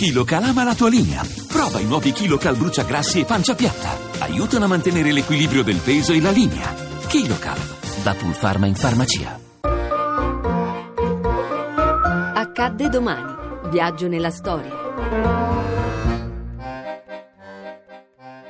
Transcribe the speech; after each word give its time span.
KiloCal 0.00 0.44
ama 0.44 0.64
la 0.64 0.74
tua 0.74 0.88
linea. 0.88 1.20
Prova 1.46 1.78
i 1.78 1.84
nuovi 1.84 2.12
KiloCal 2.12 2.56
bruciagrassi 2.56 3.20
e 3.20 3.26
pancia 3.26 3.54
piatta. 3.54 4.24
Aiutano 4.24 4.64
a 4.64 4.68
mantenere 4.68 5.12
l'equilibrio 5.12 5.62
del 5.62 5.76
peso 5.76 6.14
e 6.14 6.22
la 6.22 6.30
linea. 6.30 6.72
KiloCal, 7.06 7.58
da 8.02 8.14
Pulpharma 8.14 8.64
in 8.64 8.76
farmacia. 8.76 9.38
Accadde 12.34 12.88
domani. 12.88 13.68
Viaggio 13.68 14.08
nella 14.08 14.30
storia. 14.30 14.72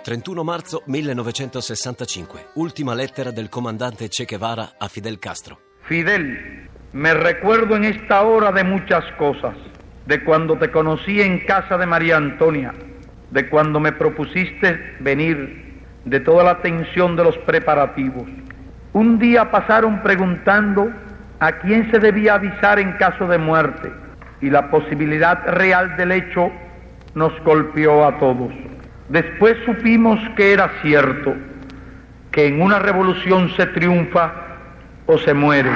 31 0.04 0.44
marzo 0.44 0.82
1965, 0.86 2.50
ultima 2.54 2.94
lettera 2.94 3.32
del 3.32 3.48
comandante 3.48 4.06
Che 4.06 4.24
Guevara 4.24 4.74
a 4.78 4.86
Fidel 4.86 5.18
Castro. 5.18 5.58
Fidel, 5.82 6.68
me 6.92 7.12
recuerdo 7.12 7.74
en 7.74 7.86
esta 7.86 8.22
hora 8.22 8.52
de 8.52 8.62
muchas 8.62 9.02
cosas, 9.18 9.56
de 10.10 10.24
cuando 10.24 10.58
te 10.58 10.72
conocí 10.72 11.22
en 11.22 11.38
casa 11.46 11.78
de 11.78 11.86
María 11.86 12.16
Antonia, 12.16 12.74
de 13.30 13.48
cuando 13.48 13.78
me 13.78 13.92
propusiste 13.92 14.96
venir, 14.98 15.78
de 16.04 16.18
toda 16.18 16.42
la 16.42 16.58
tensión 16.62 17.14
de 17.14 17.22
los 17.22 17.38
preparativos. 17.38 18.24
Un 18.92 19.20
día 19.20 19.52
pasaron 19.52 20.02
preguntando 20.02 20.90
a 21.38 21.52
quién 21.52 21.88
se 21.92 22.00
debía 22.00 22.34
avisar 22.34 22.80
en 22.80 22.90
caso 22.94 23.28
de 23.28 23.38
muerte 23.38 23.92
y 24.40 24.50
la 24.50 24.68
posibilidad 24.68 25.46
real 25.46 25.96
del 25.96 26.10
hecho 26.10 26.50
nos 27.14 27.32
golpeó 27.44 28.04
a 28.04 28.18
todos. 28.18 28.52
Después 29.10 29.58
supimos 29.64 30.18
que 30.36 30.52
era 30.52 30.72
cierto, 30.82 31.36
que 32.32 32.48
en 32.48 32.60
una 32.60 32.80
revolución 32.80 33.48
se 33.50 33.66
triunfa 33.66 34.32
o 35.06 35.18
se 35.18 35.34
muere. 35.34 35.70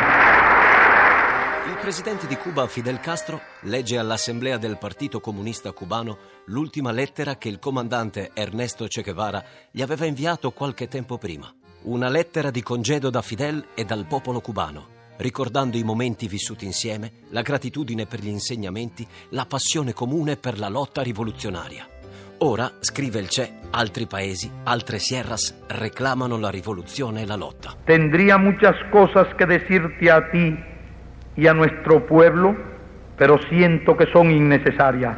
Presidente 1.84 2.26
di 2.26 2.36
Cuba 2.36 2.66
Fidel 2.66 2.98
Castro 2.98 3.42
legge 3.64 3.98
all'Assemblea 3.98 4.56
del 4.56 4.78
Partito 4.78 5.20
Comunista 5.20 5.72
Cubano 5.72 6.16
l'ultima 6.46 6.90
lettera 6.92 7.36
che 7.36 7.50
il 7.50 7.58
comandante 7.58 8.30
Ernesto 8.32 8.86
Che 8.86 9.02
Guevara 9.02 9.44
gli 9.70 9.82
aveva 9.82 10.06
inviato 10.06 10.50
qualche 10.52 10.88
tempo 10.88 11.18
prima. 11.18 11.46
Una 11.82 12.08
lettera 12.08 12.50
di 12.50 12.62
congedo 12.62 13.10
da 13.10 13.20
Fidel 13.20 13.66
e 13.74 13.84
dal 13.84 14.06
popolo 14.06 14.40
cubano, 14.40 14.86
ricordando 15.18 15.76
i 15.76 15.82
momenti 15.82 16.26
vissuti 16.26 16.64
insieme, 16.64 17.12
la 17.28 17.42
gratitudine 17.42 18.06
per 18.06 18.20
gli 18.20 18.28
insegnamenti, 18.28 19.06
la 19.32 19.44
passione 19.44 19.92
comune 19.92 20.38
per 20.38 20.58
la 20.58 20.68
lotta 20.70 21.02
rivoluzionaria. 21.02 21.86
Ora, 22.38 22.78
scrive 22.80 23.20
il 23.20 23.28
Che, 23.28 23.58
altri 23.72 24.06
paesi, 24.06 24.50
altre 24.62 24.98
sierras 24.98 25.54
reclamano 25.66 26.38
la 26.38 26.48
rivoluzione 26.48 27.20
e 27.20 27.26
la 27.26 27.36
lotta. 27.36 27.76
Tendría 27.84 28.38
muchas 28.38 28.74
cosas 28.90 29.26
que 29.36 29.44
decirte 29.44 30.10
a 30.10 30.30
ti 30.30 30.72
y 31.36 31.46
a 31.46 31.54
nuestro 31.54 32.06
pueblo, 32.06 32.56
pero 33.16 33.38
siento 33.48 33.96
que 33.96 34.06
son 34.06 34.30
innecesarias. 34.30 35.16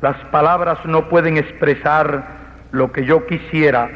Las 0.00 0.16
palabras 0.26 0.84
no 0.84 1.08
pueden 1.08 1.36
expresar 1.36 2.24
lo 2.72 2.90
que 2.90 3.04
yo 3.04 3.26
quisiera 3.26 3.90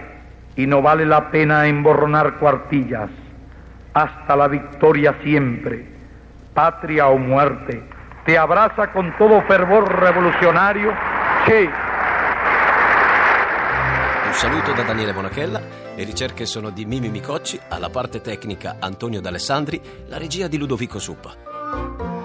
y 0.55 0.67
no 0.67 0.83
vale 0.83 1.05
la 1.05 1.31
pena 1.31 1.67
emborronar 1.67 2.35
cuartillas. 2.35 3.11
Hasta 3.95 4.37
la 4.37 4.49
victoria 4.49 5.15
siempre, 5.23 5.87
patria 6.55 7.09
o 7.09 7.19
muerte. 7.19 7.83
Te 8.25 8.37
abraza 8.37 8.93
con 8.93 9.17
todo 9.17 9.41
fervor 9.43 10.01
revolucionario 10.01 10.93
Che. 11.47 11.71
Saluto 14.37 14.73
da 14.75 14.83
Daniele 14.83 15.15
Bonachella, 15.15 15.63
le 15.97 16.05
ricerche 16.05 16.45
sono 16.45 16.69
di 16.69 16.85
Mimi 16.85 17.09
Micocci, 17.09 17.59
alla 17.71 17.89
parte 17.89 18.21
tecnica 18.21 18.77
Antonio 18.79 19.23
D'Alessandri, 19.23 19.81
la 20.09 20.19
regia 20.19 20.47
di 20.47 20.59
Ludovico 20.59 20.99
Suppa. 20.99 21.35